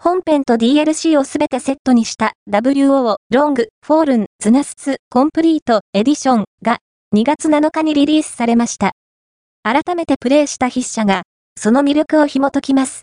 [0.00, 6.78] 本編と DLC をすべてセットにした WO ロングフォールンズナスツコンプリートエディションが
[7.16, 8.92] 2月7日にリリースされました。
[9.64, 11.22] 改めてプレイした筆者が
[11.58, 12.96] その魅力を紐解きます。